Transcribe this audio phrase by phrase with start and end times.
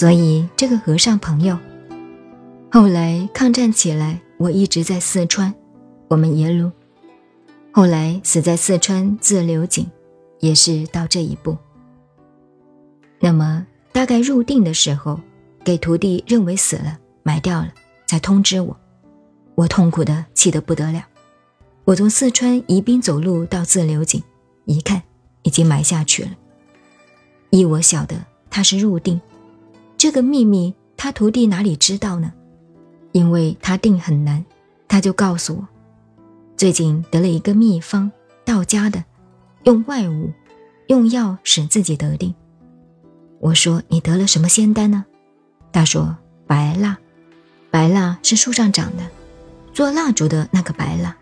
[0.00, 1.58] 所以这个和尚朋友，
[2.72, 5.54] 后来抗战起来，我一直在四川，
[6.08, 6.70] 我们耶鲁，
[7.70, 9.86] 后来死在四川自流井，
[10.38, 11.54] 也是到这一步。
[13.18, 15.20] 那么大概入定的时候，
[15.62, 17.70] 给徒弟认为死了，埋掉了，
[18.06, 18.74] 才通知我，
[19.54, 21.04] 我痛苦的气得不得了。
[21.84, 24.22] 我从四川宜宾走路到自流井，
[24.64, 25.02] 一看
[25.42, 26.30] 已经埋下去了。
[27.50, 28.16] 依我晓得，
[28.48, 29.20] 他是入定。
[30.00, 32.32] 这个秘密，他徒弟哪里知道呢？
[33.12, 34.42] 因为他定很难，
[34.88, 35.68] 他就告诉我，
[36.56, 38.10] 最近得了一个秘方，
[38.42, 39.04] 道家的，
[39.64, 40.32] 用外物，
[40.86, 42.34] 用药使自己得定。
[43.40, 45.04] 我说你得了什么仙丹呢？
[45.70, 46.96] 他说白蜡，
[47.70, 49.06] 白蜡是树上长的，
[49.74, 51.14] 做蜡烛的那个白蜡。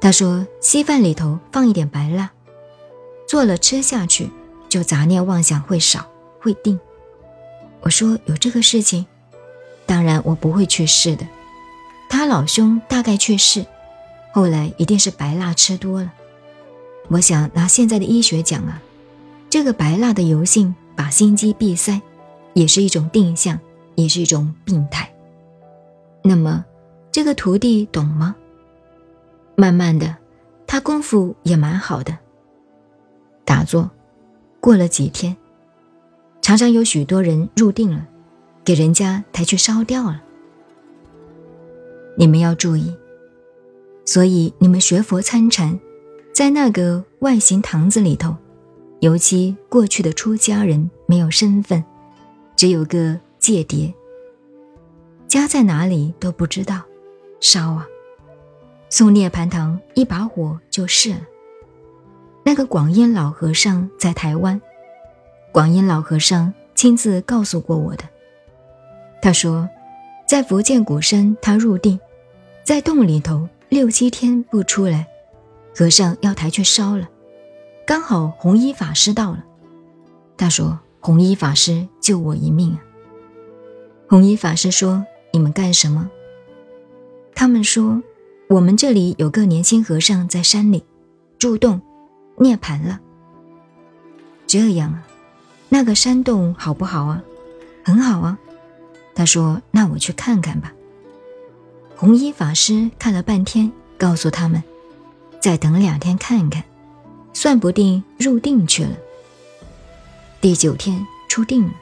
[0.00, 2.30] 他说稀饭里头放一点白蜡，
[3.28, 4.30] 做了吃下去，
[4.66, 6.80] 就杂念妄想会少，会定。
[7.84, 9.04] 我说有这个事情，
[9.84, 11.26] 当然我不会去试的。
[12.08, 13.66] 他老兄大概去试，
[14.32, 16.10] 后来一定是白蜡吃多了。
[17.08, 18.80] 我想拿现在的医学讲啊，
[19.50, 22.00] 这个白蜡的油性把心肌闭塞，
[22.54, 23.60] 也是一种定向，
[23.96, 25.12] 也是一种病态。
[26.22, 26.64] 那么
[27.12, 28.34] 这个徒弟懂吗？
[29.56, 30.16] 慢慢的，
[30.66, 32.16] 他功夫也蛮好的。
[33.44, 33.90] 打坐，
[34.58, 35.36] 过了几天。
[36.44, 38.06] 常常有许多人入定了，
[38.62, 40.22] 给人家抬去烧掉了。
[42.18, 42.94] 你们要注意，
[44.04, 45.80] 所以你们学佛参禅，
[46.34, 48.36] 在那个外形堂子里头，
[49.00, 51.82] 尤其过去的出家人没有身份，
[52.54, 53.94] 只有个戒牒，
[55.26, 56.82] 家在哪里都不知道，
[57.40, 57.88] 烧啊，
[58.90, 61.20] 送涅盘堂一把火就是了。
[62.44, 64.60] 那个广烟老和尚在台湾。
[65.54, 68.02] 广阴老和尚亲自告诉过我的。
[69.22, 69.68] 他说，
[70.26, 72.00] 在福建鼓山，他入定，
[72.64, 75.06] 在洞里头六七天不出来，
[75.72, 77.08] 和尚要抬去烧了，
[77.86, 79.44] 刚好红衣法师到了。
[80.36, 82.82] 他说：“红衣法师救我一命啊！”
[84.10, 86.10] 红衣法师说：“你们干什么？”
[87.32, 88.02] 他们说
[88.50, 90.84] ：“我们这里有个年轻和尚在山里
[91.38, 91.80] 住洞，
[92.38, 93.00] 涅盘了。”
[94.48, 95.06] 这样啊。
[95.74, 97.20] 那个山洞好不好啊？
[97.84, 98.38] 很好啊。
[99.12, 100.72] 他说：“那我去看看吧。”
[101.98, 104.62] 红衣法师看了半天，告诉他们
[105.42, 106.62] ：“再等两天看看，
[107.32, 108.96] 算不定入定去了。”
[110.40, 111.72] 第九天出定了。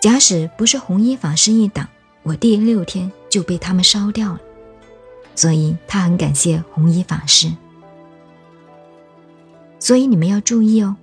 [0.00, 1.86] 假使不是红衣法师一挡，
[2.22, 4.40] 我第六天就被他们烧掉了。
[5.34, 7.52] 所以他很感谢红衣法师。
[9.78, 10.96] 所以你们要注意哦。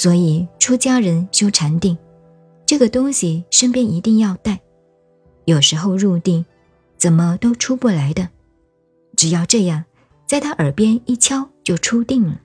[0.00, 1.94] 所以，出家人修禅定，
[2.64, 4.58] 这个东西身边一定要带。
[5.44, 6.42] 有时候入定，
[6.96, 8.30] 怎么都出不来的，
[9.14, 9.84] 只要这样，
[10.26, 12.40] 在他耳边一敲就出定了，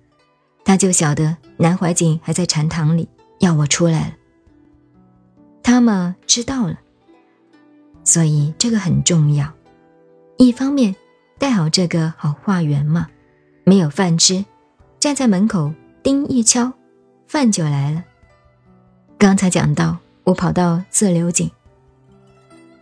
[0.65, 3.07] 他就晓得南怀瑾还在禅堂里，
[3.39, 4.13] 要我出来了。
[5.63, 6.77] 他嘛知道了，
[8.03, 9.49] 所以这个很重要。
[10.37, 10.93] 一方面
[11.39, 13.07] 带好这个好化缘嘛，
[13.63, 14.43] 没有饭吃，
[14.99, 15.73] 站在门口
[16.03, 16.73] 叮一敲。
[17.27, 18.03] 饭就来了。
[19.17, 21.49] 刚才讲到，我跑到自流井，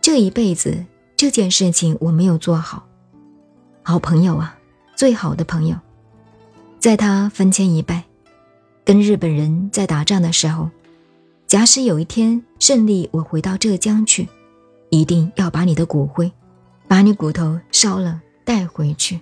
[0.00, 0.84] 这一辈子
[1.16, 2.86] 这件事情我没有做好。
[3.82, 4.58] 好朋友啊，
[4.96, 5.76] 最好的朋友，
[6.78, 8.04] 在他坟前一拜，
[8.84, 10.70] 跟日本人在打仗的时候，
[11.46, 14.28] 假使有一天胜利，我回到浙江去，
[14.90, 16.30] 一定要把你的骨灰，
[16.88, 19.20] 把你骨头烧了带回去。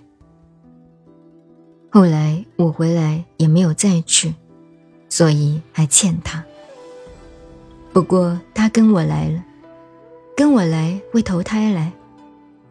[1.89, 4.33] 后来我回来也没有再去。
[5.13, 6.43] 所以还欠他。
[7.93, 9.43] 不过他跟我来了，
[10.35, 11.93] 跟我来会投胎来，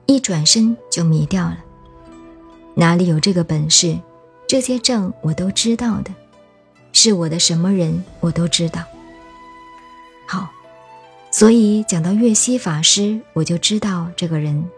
[0.07, 1.59] 一转身就迷掉了。
[2.75, 3.97] 哪里有这个本事？
[4.49, 6.11] 这些账我都知道的，
[6.93, 8.83] 是我的什么人我都知道。
[10.27, 10.51] 好，
[11.31, 14.69] 所以讲到岳西法师，我就知道这个人